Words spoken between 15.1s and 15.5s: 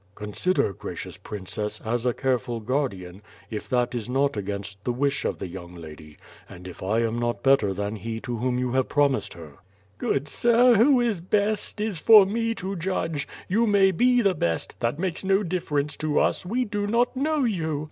no